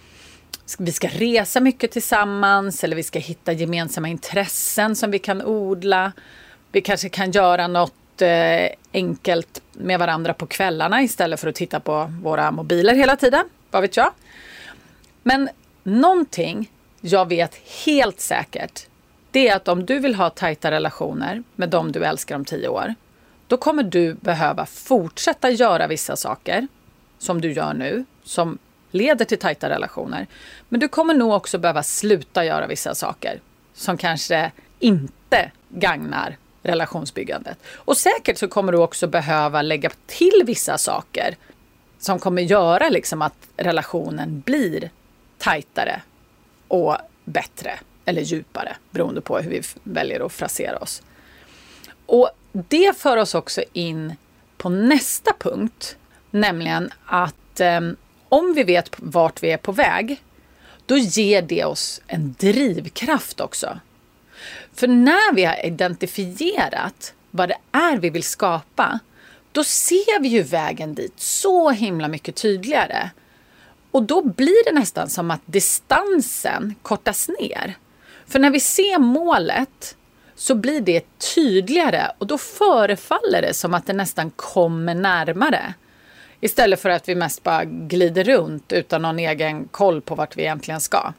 vi 0.79 0.91
ska 0.91 1.08
resa 1.08 1.60
mycket 1.60 1.91
tillsammans 1.91 2.84
eller 2.84 2.96
vi 2.96 3.03
ska 3.03 3.20
hitta 3.20 3.51
gemensamma 3.51 4.08
intressen 4.08 4.96
som 4.96 5.12
vi 5.12 5.20
kan 5.20 5.41
odla. 5.41 6.12
Vi 6.71 6.81
kanske 6.81 7.09
kan 7.09 7.31
göra 7.31 7.67
något 7.67 8.21
eh, 8.21 8.67
enkelt 8.93 9.61
med 9.73 9.99
varandra 9.99 10.33
på 10.33 10.45
kvällarna 10.45 11.01
istället 11.01 11.39
för 11.39 11.47
att 11.47 11.55
titta 11.55 11.79
på 11.79 12.11
våra 12.21 12.51
mobiler 12.51 12.95
hela 12.95 13.15
tiden. 13.15 13.49
Vad 13.71 13.81
vet 13.81 13.97
jag? 13.97 14.11
Men 15.23 15.49
någonting 15.83 16.71
jag 17.01 17.29
vet 17.29 17.55
helt 17.85 18.19
säkert 18.19 18.87
det 19.31 19.47
är 19.47 19.55
att 19.55 19.67
om 19.67 19.85
du 19.85 19.99
vill 19.99 20.15
ha 20.15 20.29
tajta 20.29 20.71
relationer 20.71 21.43
med 21.55 21.69
dem 21.69 21.91
du 21.91 22.05
älskar 22.05 22.35
om 22.35 22.45
tio 22.45 22.67
år 22.67 22.95
då 23.47 23.57
kommer 23.57 23.83
du 23.83 24.13
behöva 24.13 24.65
fortsätta 24.65 25.49
göra 25.49 25.87
vissa 25.87 26.15
saker 26.15 26.67
som 27.19 27.41
du 27.41 27.51
gör 27.51 27.73
nu 27.73 28.05
som 28.23 28.57
leder 28.91 29.25
till 29.25 29.39
tajta 29.39 29.69
relationer. 29.69 30.27
Men 30.69 30.79
du 30.79 30.87
kommer 30.87 31.13
nog 31.13 31.31
också 31.31 31.57
behöva 31.57 31.83
sluta 31.83 32.45
göra 32.45 32.67
vissa 32.67 32.95
saker 32.95 33.41
som 33.73 33.97
kanske 33.97 34.51
inte 34.79 35.51
gagnar 35.69 36.37
relationsbyggandet. 36.63 37.57
Och 37.75 37.97
säkert 37.97 38.37
så 38.37 38.47
kommer 38.47 38.71
du 38.71 38.77
också 38.77 39.07
behöva 39.07 39.61
lägga 39.61 39.89
till 40.05 40.43
vissa 40.45 40.77
saker 40.77 41.35
som 41.99 42.19
kommer 42.19 42.41
göra 42.41 42.89
liksom 42.89 43.21
att 43.21 43.47
relationen 43.57 44.39
blir 44.45 44.89
tajtare 45.37 46.01
och 46.67 46.97
bättre 47.25 47.79
eller 48.05 48.21
djupare 48.21 48.75
beroende 48.91 49.21
på 49.21 49.39
hur 49.39 49.49
vi 49.49 49.61
väljer 49.83 50.25
att 50.25 50.33
frasera 50.33 50.77
oss. 50.77 51.01
Och 52.05 52.29
det 52.51 52.97
för 52.97 53.17
oss 53.17 53.35
också 53.35 53.63
in 53.73 54.15
på 54.57 54.69
nästa 54.69 55.33
punkt, 55.39 55.95
nämligen 56.31 56.91
att 57.05 57.59
eh, 57.59 57.81
om 58.29 58.53
vi 58.53 58.63
vet 58.63 58.89
vart 58.97 59.43
vi 59.43 59.51
är 59.51 59.57
på 59.57 59.71
väg, 59.71 60.23
då 60.85 60.97
ger 60.97 61.41
det 61.41 61.65
oss 61.65 62.01
en 62.07 62.35
drivkraft 62.39 63.39
också. 63.39 63.79
För 64.74 64.88
när 64.88 65.33
vi 65.33 65.45
har 65.45 65.65
identifierat 65.65 67.13
vad 67.31 67.50
det 67.50 67.57
är 67.71 67.98
vi 67.98 68.10
vill 68.10 68.24
skapa, 68.24 69.00
då 69.51 69.63
ser 69.63 70.21
vi 70.21 70.27
ju 70.27 70.41
vägen 70.41 70.95
dit 70.95 71.19
så 71.19 71.69
himla 71.69 72.07
mycket 72.07 72.36
tydligare. 72.36 73.10
Och 73.91 74.03
då 74.03 74.21
blir 74.21 74.65
det 74.65 74.79
nästan 74.79 75.10
som 75.10 75.31
att 75.31 75.41
distansen 75.45 76.75
kortas 76.81 77.29
ner. 77.39 77.75
För 78.27 78.39
när 78.39 78.50
vi 78.50 78.60
ser 78.60 79.00
målet 79.00 79.95
så 80.36 80.55
blir 80.55 80.81
det 80.81 81.19
tydligare 81.36 82.12
och 82.17 82.27
då 82.27 82.38
förefaller 82.38 83.41
det 83.41 83.53
som 83.53 83.74
att 83.74 83.86
det 83.86 83.93
nästan 83.93 84.31
kommer 84.31 84.95
närmare. 84.95 85.74
Istället 86.39 86.81
för 86.81 86.89
att 86.89 87.10
vi 87.10 87.15
mest 87.15 87.43
bara 87.43 87.65
glider 87.65 88.24
runt 88.24 88.71
utan 88.71 89.01
någon 89.01 89.19
egen 89.19 89.67
koll 89.67 90.01
på 90.01 90.15
vart 90.15 90.38
vi 90.38 90.41
egentligen 90.41 90.81
ska. 90.81 91.13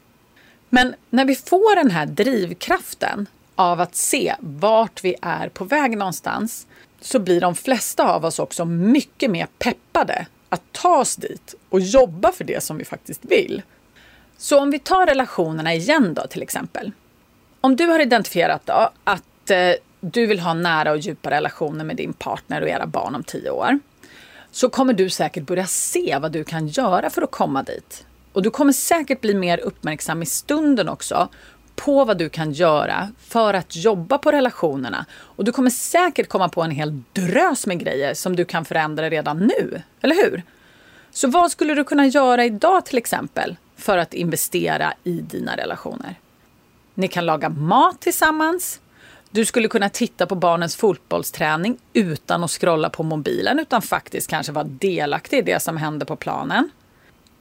Men 0.75 0.95
när 1.09 1.25
vi 1.25 1.35
får 1.35 1.75
den 1.75 1.91
här 1.91 2.05
drivkraften 2.05 3.27
av 3.55 3.81
att 3.81 3.95
se 3.95 4.35
vart 4.39 5.03
vi 5.03 5.15
är 5.21 5.49
på 5.49 5.65
väg 5.65 5.97
någonstans 5.97 6.67
så 7.01 7.19
blir 7.19 7.41
de 7.41 7.55
flesta 7.55 8.13
av 8.13 8.25
oss 8.25 8.39
också 8.39 8.65
mycket 8.65 9.31
mer 9.31 9.47
peppade 9.59 10.25
att 10.49 10.61
ta 10.71 10.97
oss 10.97 11.15
dit 11.15 11.55
och 11.69 11.79
jobba 11.79 12.31
för 12.31 12.43
det 12.43 12.63
som 12.63 12.77
vi 12.77 12.85
faktiskt 12.85 13.25
vill. 13.25 13.61
Så 14.37 14.59
om 14.59 14.71
vi 14.71 14.79
tar 14.79 15.05
relationerna 15.05 15.73
igen 15.73 16.13
då 16.13 16.27
till 16.27 16.41
exempel. 16.41 16.91
Om 17.61 17.75
du 17.75 17.85
har 17.85 17.99
identifierat 17.99 18.61
då 18.65 18.89
att 19.03 19.49
eh, 19.49 19.73
du 19.99 20.25
vill 20.25 20.39
ha 20.39 20.53
nära 20.53 20.91
och 20.91 20.97
djupa 20.97 21.31
relationer 21.31 21.85
med 21.85 21.95
din 21.95 22.13
partner 22.13 22.61
och 22.61 22.69
era 22.69 22.85
barn 22.87 23.15
om 23.15 23.23
tio 23.23 23.49
år 23.49 23.79
så 24.51 24.69
kommer 24.69 24.93
du 24.93 25.09
säkert 25.09 25.43
börja 25.43 25.65
se 25.65 26.17
vad 26.21 26.31
du 26.31 26.43
kan 26.43 26.67
göra 26.67 27.09
för 27.09 27.21
att 27.21 27.31
komma 27.31 27.63
dit. 27.63 28.05
Och 28.33 28.41
du 28.41 28.49
kommer 28.49 28.73
säkert 28.73 29.21
bli 29.21 29.33
mer 29.33 29.57
uppmärksam 29.57 30.21
i 30.21 30.25
stunden 30.25 30.89
också 30.89 31.29
på 31.75 32.05
vad 32.05 32.17
du 32.17 32.29
kan 32.29 32.51
göra 32.51 33.09
för 33.19 33.53
att 33.53 33.75
jobba 33.75 34.17
på 34.17 34.31
relationerna. 34.31 35.05
Och 35.13 35.43
du 35.43 35.51
kommer 35.51 35.69
säkert 35.69 36.29
komma 36.29 36.49
på 36.49 36.61
en 36.61 36.71
hel 36.71 37.01
drös 37.13 37.67
med 37.67 37.79
grejer 37.79 38.13
som 38.13 38.35
du 38.35 38.45
kan 38.45 38.65
förändra 38.65 39.09
redan 39.09 39.37
nu. 39.37 39.81
Eller 40.01 40.15
hur? 40.15 40.43
Så 41.11 41.27
vad 41.27 41.51
skulle 41.51 41.73
du 41.73 41.83
kunna 41.83 42.07
göra 42.07 42.45
idag 42.45 42.85
till 42.85 42.97
exempel 42.97 43.55
för 43.75 43.97
att 43.97 44.13
investera 44.13 44.93
i 45.03 45.11
dina 45.11 45.57
relationer? 45.57 46.19
Ni 46.93 47.07
kan 47.07 47.25
laga 47.25 47.49
mat 47.49 48.01
tillsammans. 48.01 48.79
Du 49.31 49.45
skulle 49.45 49.67
kunna 49.67 49.89
titta 49.89 50.25
på 50.25 50.35
barnens 50.35 50.75
fotbollsträning 50.75 51.77
utan 51.93 52.43
att 52.43 52.51
scrolla 52.51 52.89
på 52.89 53.03
mobilen 53.03 53.59
utan 53.59 53.81
faktiskt 53.81 54.29
kanske 54.29 54.51
vara 54.51 54.63
delaktig 54.63 55.37
i 55.37 55.41
det 55.41 55.59
som 55.59 55.77
händer 55.77 56.05
på 56.05 56.15
planen. 56.15 56.69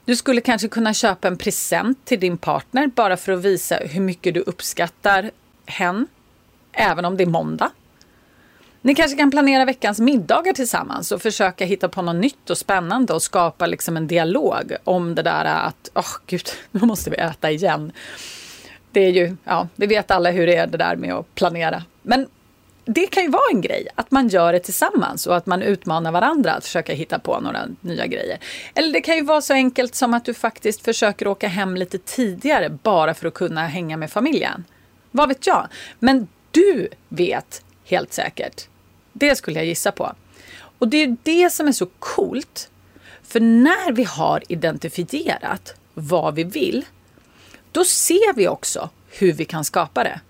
Du 0.05 0.17
skulle 0.17 0.41
kanske 0.41 0.69
kunna 0.69 0.95
köpa 0.95 1.29
en 1.29 1.37
present 1.37 2.05
till 2.05 2.21
din 2.21 2.39
partner 2.39 2.87
bara 2.87 3.17
för 3.17 3.33
att 3.33 3.45
visa 3.45 3.77
hur 3.77 4.01
mycket 4.01 4.35
du 4.35 4.41
uppskattar 4.41 5.31
hen, 5.67 6.07
även 6.73 7.05
om 7.05 7.17
det 7.17 7.25
är 7.25 7.27
måndag. 7.27 7.71
Ni 8.83 8.95
kanske 8.95 9.17
kan 9.17 9.31
planera 9.31 9.65
veckans 9.65 10.01
middagar 10.01 10.53
tillsammans 10.53 11.13
och 11.13 11.23
försöka 11.23 11.65
hitta 11.65 11.89
på 11.89 12.03
något 12.03 12.17
nytt 12.17 12.51
och 12.51 12.59
spännande 12.59 13.13
och 13.13 13.23
skapa 13.23 13.67
liksom 13.67 13.97
en 13.97 14.07
dialog 14.07 14.77
om 14.85 15.15
det 15.15 15.23
där 15.23 15.45
att, 15.45 15.91
åh 15.95 16.03
oh, 16.03 16.17
gud, 16.27 16.49
nu 16.71 16.81
måste 16.81 17.11
vi 17.11 17.17
äta 17.17 17.51
igen 17.51 17.93
det 18.93 19.01
är 19.01 19.11
ju, 19.11 19.37
ja, 19.45 19.69
vi 19.77 19.87
vet 19.87 20.11
alla 20.11 20.31
hur 20.31 20.47
det 20.47 20.57
är 20.57 20.67
det 20.67 20.79
där 20.79 20.97
med 20.97 21.15
att 21.15 21.35
planera. 21.35 21.83
Men 22.03 22.27
det 22.85 23.07
kan 23.07 23.23
ju 23.23 23.29
vara 23.29 23.51
en 23.53 23.61
grej, 23.61 23.89
att 23.95 24.11
man 24.11 24.29
gör 24.29 24.53
det 24.53 24.61
tillsammans 24.61 25.27
och 25.27 25.37
att 25.37 25.47
man 25.47 25.63
utmanar 25.63 26.13
varandra 26.13 26.53
att 26.53 26.65
försöka 26.65 26.95
hitta 26.95 27.19
på 27.19 27.41
några 27.41 27.69
nya 27.81 28.07
grejer. 28.07 28.39
Eller 28.75 28.93
det 28.93 29.01
kan 29.01 29.17
ju 29.17 29.23
vara 29.23 29.41
så 29.41 29.53
enkelt 29.53 29.95
som 29.95 30.15
att 30.15 30.25
du 30.25 30.35
faktiskt 30.35 30.85
försöker 30.85 31.27
åka 31.27 31.49
hem 31.49 31.77
lite 31.77 31.99
tidigare 31.99 32.69
bara 32.69 33.15
för 33.15 33.29
att 33.29 33.35
kunna 33.35 33.67
hänga 33.67 33.97
med 33.97 34.11
familjen. 34.11 34.65
Vad 35.11 35.29
vet 35.29 35.47
jag? 35.47 35.69
Men 35.99 36.29
du 36.51 36.89
vet 37.09 37.63
helt 37.85 38.13
säkert. 38.13 38.69
Det 39.13 39.37
skulle 39.37 39.59
jag 39.59 39.67
gissa 39.67 39.93
på. 39.93 40.13
Och 40.79 40.89
det 40.89 40.97
är 40.97 41.17
det 41.23 41.51
som 41.51 41.69
är 41.69 41.73
så 41.73 41.87
coolt. 41.99 42.71
För 43.23 43.41
när 43.41 43.93
vi 43.93 44.05
har 44.05 44.43
identifierat 44.49 45.75
vad 45.95 46.35
vi 46.35 46.45
vill 46.45 46.85
då 47.73 47.85
ser 47.85 48.35
vi 48.35 48.49
också 48.49 48.91
hur 49.11 49.33
vi 49.33 49.45
kan 49.45 49.65
skapa 49.65 50.05
det. 50.05 50.21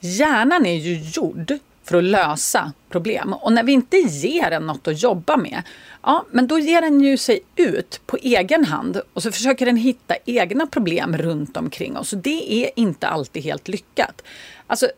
Hjärnan 0.00 0.66
är 0.66 0.74
ju 0.74 1.10
gjord 1.14 1.58
för 1.86 1.98
att 1.98 2.04
lösa 2.04 2.72
problem. 2.88 3.32
Och 3.32 3.52
när 3.52 3.62
vi 3.62 3.72
inte 3.72 3.96
ger 3.96 4.50
den 4.50 4.66
något 4.66 4.88
att 4.88 5.02
jobba 5.02 5.36
med, 5.36 5.62
ja, 6.02 6.24
men 6.30 6.46
då 6.46 6.58
ger 6.58 6.80
den 6.80 7.00
ju 7.00 7.16
sig 7.16 7.40
ut 7.56 8.00
på 8.06 8.16
egen 8.16 8.64
hand 8.64 9.00
och 9.12 9.22
så 9.22 9.32
försöker 9.32 9.66
den 9.66 9.76
hitta 9.76 10.14
egna 10.24 10.66
problem 10.66 11.16
runt 11.16 11.56
omkring 11.56 11.96
oss. 11.96 12.12
Och 12.12 12.18
det 12.18 12.64
är 12.64 12.70
inte 12.76 13.08
alltid 13.08 13.42
helt 13.42 13.68
lyckat. 13.68 14.22
Alltså, 14.66 14.88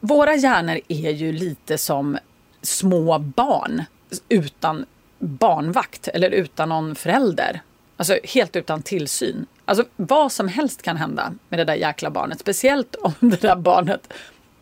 våra 0.00 0.34
hjärnor 0.34 0.80
är 0.88 1.10
ju 1.10 1.32
lite 1.32 1.78
som 1.78 2.18
små 2.62 3.18
barn 3.18 3.84
utan 4.28 4.86
barnvakt 5.18 6.08
eller 6.08 6.30
utan 6.30 6.68
någon 6.68 6.94
förälder. 6.94 7.62
Alltså 7.96 8.18
helt 8.24 8.56
utan 8.56 8.82
tillsyn. 8.82 9.46
Alltså 9.64 9.84
vad 9.96 10.32
som 10.32 10.48
helst 10.48 10.82
kan 10.82 10.96
hända 10.96 11.34
med 11.48 11.58
det 11.58 11.64
där 11.64 11.74
jäkla 11.74 12.10
barnet. 12.10 12.40
Speciellt 12.40 12.94
om 12.94 13.14
det 13.20 13.40
där 13.40 13.56
barnet 13.56 14.12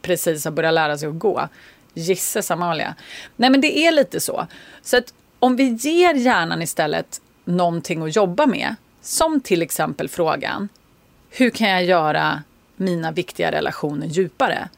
precis 0.03 0.45
har 0.45 0.53
börjat 0.53 0.75
lära 0.75 0.99
sig 0.99 1.09
att 1.09 1.19
gå. 1.19 1.49
Gisses 1.95 2.51
Amalia. 2.51 2.95
Nej 3.37 3.51
men 3.51 3.61
det 3.61 3.79
är 3.79 3.93
lite 3.93 4.21
så. 4.21 4.47
Så 4.83 4.97
att 4.97 5.15
om 5.39 5.57
vi 5.57 5.69
ger 5.69 6.15
hjärnan 6.15 6.63
istället 6.63 7.21
någonting 7.45 8.03
att 8.03 8.17
jobba 8.17 8.47
med. 8.47 8.75
Som 9.03 9.41
till 9.41 9.63
exempel 9.63 10.09
frågan. 10.09 10.69
Hur 11.31 11.51
kan 11.51 11.69
jag 11.69 11.85
göra 11.85 12.43
mina 12.77 13.13
viktiga 13.13 13.53
relationer 13.53 14.07
djupare? 14.07 14.69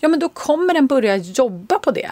Ja 0.00 0.08
men 0.08 0.20
då 0.20 0.28
kommer 0.28 0.74
den 0.74 0.86
börja 0.86 1.16
jobba 1.16 1.78
på 1.78 1.90
det. 1.90 2.10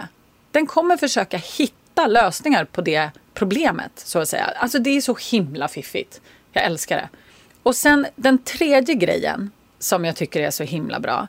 Den 0.50 0.66
kommer 0.66 0.96
försöka 0.96 1.36
hitta 1.36 2.06
lösningar 2.06 2.64
på 2.64 2.80
det 2.80 3.10
problemet 3.34 3.92
så 3.94 4.18
att 4.18 4.28
säga. 4.28 4.44
Alltså 4.44 4.78
det 4.78 4.90
är 4.90 5.00
så 5.00 5.16
himla 5.30 5.68
fiffigt. 5.68 6.20
Jag 6.52 6.64
älskar 6.64 6.96
det. 6.96 7.08
Och 7.62 7.76
sen 7.76 8.06
den 8.16 8.38
tredje 8.38 8.94
grejen 8.94 9.50
som 9.78 10.04
jag 10.04 10.16
tycker 10.16 10.40
är 10.40 10.50
så 10.50 10.62
himla 10.64 11.00
bra. 11.00 11.26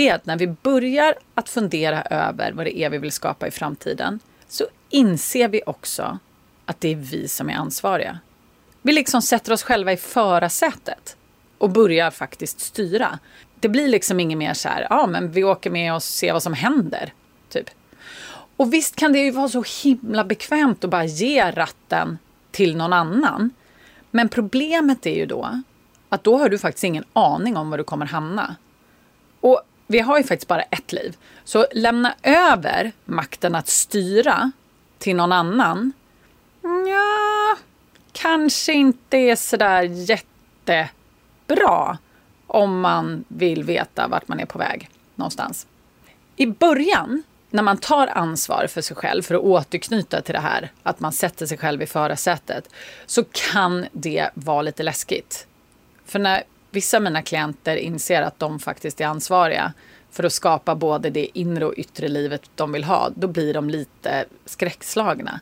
Det 0.00 0.08
är 0.08 0.14
att 0.14 0.26
när 0.26 0.36
vi 0.36 0.46
börjar 0.46 1.14
att 1.34 1.48
fundera 1.48 2.02
över 2.02 2.52
vad 2.52 2.66
det 2.66 2.78
är 2.78 2.90
vi 2.90 2.98
vill 2.98 3.12
skapa 3.12 3.46
i 3.46 3.50
framtiden 3.50 4.20
så 4.48 4.64
inser 4.90 5.48
vi 5.48 5.62
också 5.66 6.18
att 6.66 6.80
det 6.80 6.88
är 6.88 6.96
vi 6.96 7.28
som 7.28 7.50
är 7.50 7.54
ansvariga. 7.54 8.18
Vi 8.82 8.92
liksom 8.92 9.22
sätter 9.22 9.52
oss 9.52 9.62
själva 9.62 9.92
i 9.92 9.96
förarsätet 9.96 11.16
och 11.58 11.70
börjar 11.70 12.10
faktiskt 12.10 12.60
styra. 12.60 13.18
Det 13.60 13.68
blir 13.68 13.88
liksom 13.88 14.20
inget 14.20 14.38
mer 14.38 14.54
så 14.54 14.68
här, 14.68 14.86
ja 14.90 15.06
men 15.06 15.32
vi 15.32 15.44
åker 15.44 15.70
med 15.70 15.94
och 15.94 16.02
ser 16.02 16.32
vad 16.32 16.42
som 16.42 16.54
händer. 16.54 17.12
Typ. 17.48 17.70
Och 18.56 18.72
visst 18.72 18.96
kan 18.96 19.12
det 19.12 19.18
ju 19.18 19.30
vara 19.30 19.48
så 19.48 19.64
himla 19.82 20.24
bekvämt 20.24 20.84
att 20.84 20.90
bara 20.90 21.04
ge 21.04 21.50
ratten 21.50 22.18
till 22.50 22.76
någon 22.76 22.92
annan. 22.92 23.50
Men 24.10 24.28
problemet 24.28 25.06
är 25.06 25.14
ju 25.14 25.26
då 25.26 25.62
att 26.08 26.24
då 26.24 26.38
har 26.38 26.48
du 26.48 26.58
faktiskt 26.58 26.84
ingen 26.84 27.04
aning 27.12 27.56
om 27.56 27.70
var 27.70 27.78
du 27.78 27.84
kommer 27.84 28.06
hamna. 28.06 28.56
Och 29.40 29.62
vi 29.90 30.00
har 30.00 30.18
ju 30.18 30.24
faktiskt 30.24 30.48
bara 30.48 30.62
ett 30.62 30.92
liv. 30.92 31.16
Så 31.44 31.66
lämna 31.72 32.14
över 32.22 32.92
makten 33.04 33.54
att 33.54 33.68
styra 33.68 34.50
till 34.98 35.16
någon 35.16 35.32
annan. 35.32 35.92
Ja, 36.62 37.56
kanske 38.12 38.72
inte 38.72 39.16
är 39.16 39.36
sådär 39.36 39.82
jättebra 39.82 40.88
om 42.46 42.80
man 42.80 43.24
vill 43.28 43.64
veta 43.64 44.08
vart 44.08 44.28
man 44.28 44.40
är 44.40 44.46
på 44.46 44.58
väg 44.58 44.90
någonstans. 45.14 45.66
I 46.36 46.46
början, 46.46 47.22
när 47.50 47.62
man 47.62 47.76
tar 47.76 48.06
ansvar 48.06 48.66
för 48.66 48.80
sig 48.80 48.96
själv, 48.96 49.22
för 49.22 49.34
att 49.34 49.40
återknyta 49.40 50.20
till 50.20 50.34
det 50.34 50.40
här 50.40 50.72
att 50.82 51.00
man 51.00 51.12
sätter 51.12 51.46
sig 51.46 51.58
själv 51.58 51.82
i 51.82 51.86
förarsätet, 51.86 52.68
så 53.06 53.24
kan 53.24 53.86
det 53.92 54.30
vara 54.34 54.62
lite 54.62 54.82
läskigt. 54.82 55.46
För 56.06 56.18
när 56.18 56.42
vissa 56.70 56.96
av 56.96 57.02
mina 57.02 57.22
klienter 57.22 57.76
inser 57.76 58.22
att 58.22 58.38
de 58.38 58.58
faktiskt 58.58 59.00
är 59.00 59.06
ansvariga 59.06 59.72
för 60.10 60.24
att 60.24 60.32
skapa 60.32 60.74
både 60.74 61.10
det 61.10 61.38
inre 61.38 61.66
och 61.66 61.74
yttre 61.76 62.08
livet 62.08 62.42
de 62.54 62.72
vill 62.72 62.84
ha, 62.84 63.10
då 63.14 63.28
blir 63.28 63.54
de 63.54 63.70
lite 63.70 64.24
skräckslagna. 64.44 65.40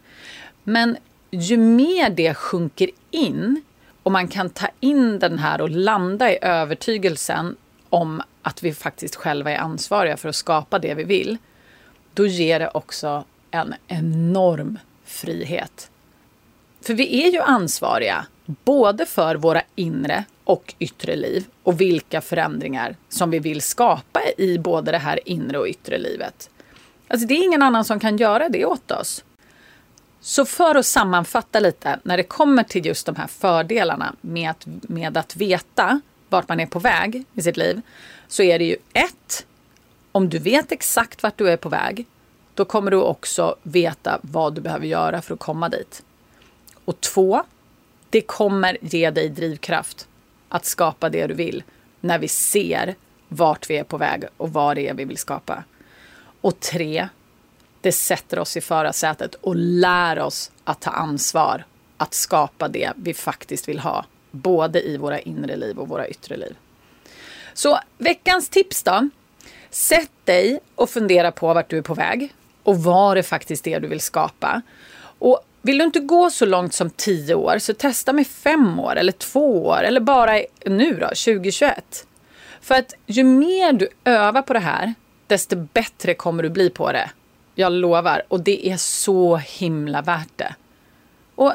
Men 0.65 0.97
ju 1.31 1.57
mer 1.57 2.11
det 2.11 2.35
sjunker 2.35 2.91
in 3.11 3.63
och 4.03 4.13
man 4.13 4.29
kan 4.29 4.51
ta 4.51 4.69
in 4.81 5.19
den 5.19 5.39
här 5.39 5.61
och 5.61 5.71
landa 5.71 6.33
i 6.33 6.39
övertygelsen 6.43 7.57
om 7.89 8.23
att 8.43 8.63
vi 8.63 8.75
faktiskt 8.75 9.17
själva 9.17 9.51
är 9.51 9.59
ansvariga 9.59 10.17
för 10.17 10.29
att 10.29 10.37
skapa 10.37 10.79
det 10.79 10.95
vi 10.95 11.05
vill, 11.05 11.37
då 12.15 12.27
ger 12.27 12.59
det 12.59 12.69
också 12.69 13.25
en 13.51 13.75
enorm 13.87 14.79
frihet. 15.05 15.91
För 16.81 16.95
vi 16.95 17.27
är 17.27 17.33
ju 17.33 17.41
ansvariga 17.41 18.27
både 18.49 19.07
för 19.07 19.35
våra 19.35 19.63
inre 19.75 20.25
och 20.45 20.75
yttre 20.79 21.17
liv 21.17 21.47
och 21.63 21.81
vilka 21.81 22.21
förändringar 22.21 22.97
som 23.09 23.31
vi 23.31 23.39
vill 23.39 23.63
skapa 23.63 24.21
i 24.39 24.59
både 24.59 24.91
det 24.91 24.99
här 24.99 25.21
inre 25.25 25.59
och 25.59 25.67
yttre 25.67 25.99
livet. 25.99 26.51
Alltså 27.09 27.27
det 27.27 27.35
är 27.35 27.45
ingen 27.45 27.63
annan 27.63 27.85
som 27.85 28.01
kan 28.01 28.17
göra 28.17 28.49
det 28.49 28.65
åt 28.65 28.91
oss. 28.91 29.25
Så 30.21 30.45
för 30.45 30.75
att 30.75 30.87
sammanfatta 30.87 31.61
lite, 31.61 31.99
när 32.03 32.17
det 32.17 32.23
kommer 32.23 32.63
till 32.63 32.87
just 32.87 33.07
de 33.07 33.17
här 33.17 33.27
fördelarna 33.27 34.15
med 34.21 34.51
att, 34.51 34.67
med 34.67 35.17
att 35.17 35.37
veta 35.37 36.01
vart 36.29 36.49
man 36.49 36.61
är 36.61 36.67
på 36.67 36.79
väg 36.79 37.25
i 37.35 37.43
sitt 37.43 37.57
liv, 37.57 37.81
så 38.29 38.43
är 38.43 38.59
det 38.59 38.65
ju 38.65 38.77
ett, 38.93 39.47
om 40.13 40.29
du 40.29 40.39
vet 40.39 40.73
exakt 40.73 41.23
vart 41.23 41.39
du 41.39 41.51
är 41.51 41.57
på 41.57 41.69
väg, 41.69 42.07
då 42.55 42.65
kommer 42.65 42.91
du 42.91 42.97
också 42.97 43.57
veta 43.63 44.19
vad 44.23 44.55
du 44.55 44.61
behöver 44.61 44.87
göra 44.87 45.23
för 45.23 45.35
att 45.35 45.41
komma 45.41 45.69
dit. 45.69 46.03
Och 46.85 47.01
två, 47.01 47.45
det 48.11 48.21
kommer 48.21 48.79
ge 48.81 49.11
dig 49.11 49.29
drivkraft 49.29 50.09
att 50.49 50.65
skapa 50.65 51.09
det 51.09 51.27
du 51.27 51.35
vill 51.35 51.63
när 52.01 52.19
vi 52.19 52.29
ser 52.29 52.95
vart 53.29 53.71
vi 53.71 53.77
är 53.77 53.85
på 53.85 53.97
väg 53.99 54.25
och 54.37 54.53
vad 54.53 54.77
det 54.77 54.89
är 54.89 54.95
vi 54.95 55.05
vill 55.05 55.19
skapa. 55.19 55.65
Och 56.41 56.61
tre, 56.61 57.09
det 57.81 57.93
sätter 57.93 58.39
oss 58.39 58.57
i 58.57 58.61
förarsätet 58.61 59.35
och 59.35 59.57
lär 59.57 60.19
oss 60.19 60.51
att 60.65 60.81
ta 60.81 60.91
ansvar, 60.91 61.65
att 61.97 62.15
skapa 62.15 62.69
det 62.69 62.93
vi 62.97 63.15
faktiskt 63.15 63.69
vill 63.69 63.79
ha, 63.79 64.05
både 64.31 64.83
i 64.83 64.97
våra 64.97 65.19
inre 65.19 65.57
liv 65.57 65.79
och 65.79 65.89
våra 65.89 66.09
yttre 66.09 66.37
liv. 66.37 66.57
Så 67.55 67.79
veckans 67.99 68.49
tips 68.49 68.83
då? 68.83 69.09
Sätt 69.71 70.11
dig 70.25 70.61
och 70.75 70.91
fundera 70.91 71.33
på 71.33 71.55
vart 71.55 71.71
du 71.71 71.79
är 71.79 71.83
på 71.83 71.95
väg 71.95 72.35
och 72.63 72.83
vad 72.83 73.17
det 73.17 73.23
faktiskt 73.23 73.67
är 73.67 73.81
du 73.81 73.89
vill 73.89 74.01
skapa. 74.01 74.63
Och 75.19 75.41
vill 75.63 75.79
du 75.79 75.85
inte 75.85 76.01
gå 76.01 76.31
så 76.31 76.47
långt 76.47 76.75
som 76.75 76.91
tio 76.91 77.35
år 77.35 77.59
så 77.59 77.75
testa 77.75 78.13
med 78.13 78.27
fem 78.27 78.81
år 78.81 78.97
eller 78.97 79.13
två 79.13 79.67
år 79.67 79.83
eller 79.83 80.01
bara 80.01 80.43
nu 80.67 80.95
då, 80.95 81.07
2021. 81.07 82.07
För 82.61 82.75
att 82.75 82.95
ju 83.07 83.25
mer 83.25 83.73
du 83.73 83.89
övar 84.05 84.43
på 84.43 84.53
det 84.53 84.59
här, 84.59 84.95
desto 85.27 85.57
bättre 85.57 86.15
kommer 86.15 86.43
du 86.43 86.51
bli 86.51 86.71
på 86.71 86.93
det. 86.93 87.11
Jag 87.55 87.73
lovar. 87.73 88.23
Och 88.29 88.41
det 88.41 88.69
är 88.69 88.77
så 88.77 89.37
himla 89.37 90.03
värt 90.03 90.33
det. 90.37 90.55
Och 91.35 91.53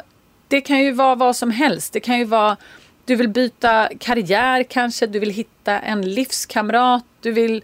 det 0.48 0.62
kan 0.62 0.79
ju 0.79 0.91
vara 0.91 1.15
vad 1.15 1.36
som 1.36 1.51
helst. 1.51 1.93
Det 1.93 2.00
kan 2.00 2.19
ju 2.19 2.25
vara 2.25 2.57
du 3.05 3.15
vill 3.15 3.29
byta 3.29 3.89
karriär 4.00 4.63
kanske, 4.63 5.07
du 5.07 5.19
vill 5.19 5.29
hitta 5.29 5.79
en 5.79 6.01
livskamrat, 6.01 7.05
du 7.22 7.31
vill 7.31 7.63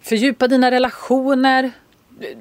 fördjupa 0.00 0.48
dina 0.48 0.70
relationer, 0.70 1.72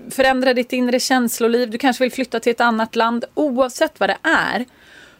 förändra 0.09 0.53
ditt 0.53 0.73
inre 0.73 0.99
känsloliv, 0.99 1.69
du 1.69 1.77
kanske 1.77 2.03
vill 2.03 2.11
flytta 2.11 2.39
till 2.39 2.51
ett 2.51 2.61
annat 2.61 2.95
land. 2.95 3.25
Oavsett 3.33 3.99
vad 3.99 4.09
det 4.09 4.17
är 4.23 4.65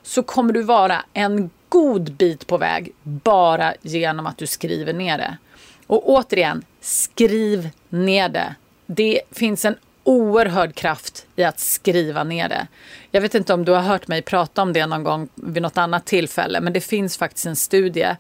så 0.03 0.23
kommer 0.23 0.53
du 0.53 0.61
vara 0.61 1.05
en 1.13 1.49
god 1.69 2.11
bit 2.11 2.47
på 2.47 2.57
väg 2.57 2.93
bara 3.03 3.73
genom 3.81 4.25
att 4.25 4.37
du 4.37 4.47
skriver 4.47 4.93
ner 4.93 5.17
det. 5.17 5.37
Och 5.87 6.09
återigen, 6.09 6.63
skriv 6.81 7.69
ner 7.89 8.29
det. 8.29 8.55
Det 8.85 9.21
finns 9.31 9.65
en 9.65 9.75
oerhörd 10.03 10.75
kraft 10.75 11.25
i 11.35 11.43
att 11.43 11.59
skriva 11.59 12.23
ner 12.23 12.49
det. 12.49 12.67
Jag 13.11 13.21
vet 13.21 13.35
inte 13.35 13.53
om 13.53 13.65
du 13.65 13.71
har 13.71 13.81
hört 13.81 14.07
mig 14.07 14.21
prata 14.21 14.61
om 14.61 14.73
det 14.73 14.85
någon 14.85 15.03
gång 15.03 15.29
vid 15.35 15.61
något 15.61 15.77
annat 15.77 16.05
tillfälle, 16.05 16.61
men 16.61 16.73
det 16.73 16.81
finns 16.81 17.17
faktiskt 17.17 17.45
en 17.45 17.55
studie 17.55 18.15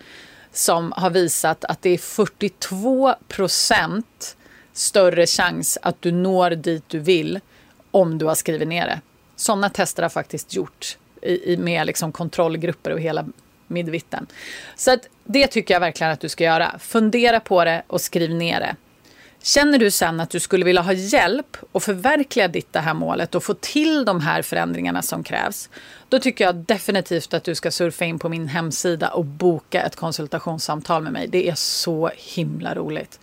som 0.51 0.93
har 0.95 1.09
visat 1.09 1.65
att 1.65 1.81
det 1.81 1.89
är 1.89 1.97
42 1.97 3.13
procent 3.27 4.36
större 4.77 5.25
chans 5.27 5.77
att 5.81 6.01
du 6.01 6.11
når 6.11 6.49
dit 6.49 6.83
du 6.87 6.99
vill 6.99 7.39
om 7.91 8.17
du 8.17 8.25
har 8.25 8.35
skrivit 8.35 8.67
ner 8.67 8.85
det. 8.85 9.01
Sådana 9.35 9.69
tester 9.69 10.03
har 10.03 10.09
faktiskt 10.09 10.53
gjorts 10.53 10.97
i, 11.21 11.53
i, 11.53 11.57
med 11.57 11.87
liksom 11.87 12.11
kontrollgrupper 12.11 12.91
och 12.91 12.99
hela 12.99 13.25
midvitten. 13.67 14.27
Så 14.75 14.91
att 14.91 15.07
det 15.23 15.47
tycker 15.47 15.73
jag 15.73 15.79
verkligen 15.79 16.13
att 16.13 16.19
du 16.19 16.29
ska 16.29 16.43
göra. 16.43 16.79
Fundera 16.79 17.39
på 17.39 17.65
det 17.65 17.83
och 17.87 18.01
skriv 18.01 18.35
ner 18.35 18.59
det. 18.59 18.75
Känner 19.41 19.79
du 19.79 19.91
sen 19.91 20.19
att 20.19 20.29
du 20.29 20.39
skulle 20.39 20.65
vilja 20.65 20.81
ha 20.81 20.93
hjälp 20.93 21.57
att 21.71 21.83
förverkliga 21.83 22.47
ditt 22.47 22.73
det 22.73 22.79
här 22.79 22.93
målet 22.93 23.35
och 23.35 23.43
få 23.43 23.53
till 23.53 24.05
de 24.05 24.21
här 24.21 24.41
förändringarna 24.41 25.01
som 25.01 25.23
krävs, 25.23 25.69
då 26.09 26.19
tycker 26.19 26.45
jag 26.45 26.55
definitivt 26.55 27.33
att 27.33 27.43
du 27.43 27.55
ska 27.55 27.71
surfa 27.71 28.05
in 28.05 28.19
på 28.19 28.29
min 28.29 28.47
hemsida 28.47 29.09
och 29.09 29.25
boka 29.25 29.81
ett 29.81 29.95
konsultationssamtal 29.95 31.03
med 31.03 31.13
mig. 31.13 31.27
Det 31.27 31.49
är 31.49 31.55
så 31.55 32.11
himla 32.15 32.75
roligt. 32.75 33.19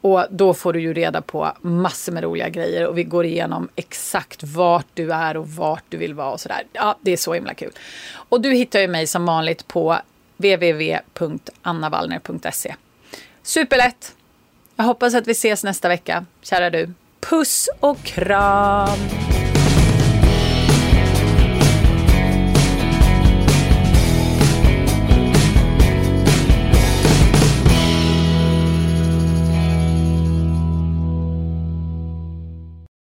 Och 0.00 0.26
då 0.30 0.54
får 0.54 0.72
du 0.72 0.80
ju 0.80 0.94
reda 0.94 1.22
på 1.22 1.52
massor 1.60 2.12
med 2.12 2.22
roliga 2.22 2.48
grejer 2.48 2.86
och 2.86 2.98
vi 2.98 3.04
går 3.04 3.24
igenom 3.24 3.68
exakt 3.76 4.42
vart 4.42 4.86
du 4.94 5.12
är 5.12 5.36
och 5.36 5.48
vart 5.48 5.84
du 5.88 5.96
vill 5.96 6.14
vara 6.14 6.30
och 6.30 6.40
sådär. 6.40 6.62
Ja, 6.72 6.98
det 7.00 7.12
är 7.12 7.16
så 7.16 7.34
himla 7.34 7.54
kul. 7.54 7.72
Och 8.12 8.40
du 8.40 8.52
hittar 8.52 8.80
ju 8.80 8.88
mig 8.88 9.06
som 9.06 9.26
vanligt 9.26 9.68
på 9.68 9.98
www.annavallner.se. 10.36 12.74
Superlätt! 13.42 14.14
Jag 14.76 14.84
hoppas 14.84 15.14
att 15.14 15.26
vi 15.26 15.32
ses 15.32 15.64
nästa 15.64 15.88
vecka, 15.88 16.26
kära 16.42 16.70
du. 16.70 16.92
Puss 17.20 17.68
och 17.80 18.02
kram! 18.02 19.29